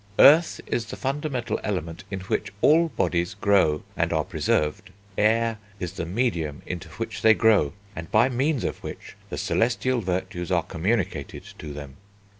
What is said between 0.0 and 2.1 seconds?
"Earth is the fundamental Element